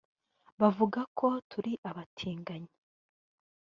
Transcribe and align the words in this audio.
bakavuga 0.61 0.99
ko 1.19 1.27
turi 1.49 1.73
abatinganyi 1.89 2.71